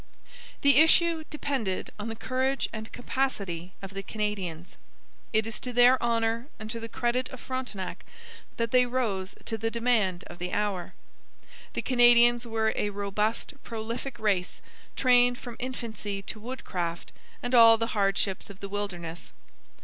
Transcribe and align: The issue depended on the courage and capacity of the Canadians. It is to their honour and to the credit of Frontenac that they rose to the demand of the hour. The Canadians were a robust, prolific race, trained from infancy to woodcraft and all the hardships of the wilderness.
The 0.61 0.77
issue 0.77 1.25
depended 1.29 1.91
on 1.99 2.07
the 2.09 2.15
courage 2.15 2.67
and 2.73 2.91
capacity 2.91 3.73
of 3.83 3.93
the 3.93 4.01
Canadians. 4.01 4.75
It 5.31 5.45
is 5.45 5.59
to 5.59 5.71
their 5.71 6.01
honour 6.01 6.47
and 6.57 6.71
to 6.71 6.79
the 6.79 6.89
credit 6.89 7.29
of 7.29 7.39
Frontenac 7.39 8.03
that 8.57 8.71
they 8.71 8.87
rose 8.87 9.35
to 9.45 9.59
the 9.59 9.69
demand 9.69 10.23
of 10.23 10.39
the 10.39 10.53
hour. 10.53 10.95
The 11.73 11.83
Canadians 11.83 12.47
were 12.47 12.73
a 12.75 12.89
robust, 12.89 13.53
prolific 13.61 14.17
race, 14.17 14.63
trained 14.95 15.37
from 15.37 15.55
infancy 15.59 16.23
to 16.23 16.39
woodcraft 16.39 17.11
and 17.43 17.53
all 17.53 17.77
the 17.77 17.93
hardships 17.93 18.49
of 18.49 18.59
the 18.59 18.69
wilderness. 18.69 19.31